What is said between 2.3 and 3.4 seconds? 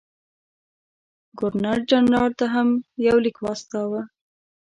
ته هم یو لیک